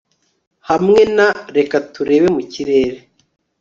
hamwe 0.69 1.01
na, 1.15 1.27
'reka 1.53 1.77
turebe 1.93 2.27
mu 2.35 2.43
kirere 2.51 2.99